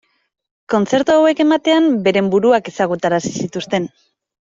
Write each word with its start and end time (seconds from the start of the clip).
Kontzertu 0.73 1.17
hauek 1.17 1.43
ematean, 1.47 1.93
beren 2.11 2.35
buruak 2.35 2.75
ezagutarazi 2.77 3.39
zituzten. 3.45 3.93